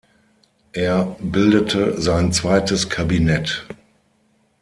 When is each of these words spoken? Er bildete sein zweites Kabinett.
Er 0.73 1.15
bildete 1.19 2.01
sein 2.01 2.31
zweites 2.33 2.89
Kabinett. 2.89 3.67